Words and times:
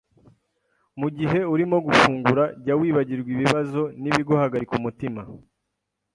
Mu 0.99 1.07
gihe 1.17 1.39
urimo 1.53 1.77
gufungura, 1.85 2.43
jya 2.63 2.75
wibagirwa 2.79 3.29
ibibazo 3.35 3.81
n’ibiguhagarika 4.01 4.71
umutima; 4.79 5.21